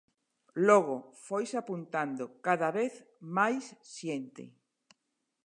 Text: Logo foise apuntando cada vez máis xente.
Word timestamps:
Logo 0.67 0.95
foise 1.25 1.55
apuntando 1.57 2.23
cada 2.47 2.69
vez 2.79 2.93
máis 3.37 3.65
xente. 3.97 4.43